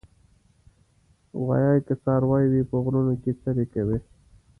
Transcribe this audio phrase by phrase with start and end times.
[1.45, 3.97] غویی کې څاروي په غرونو کې څرې کوي.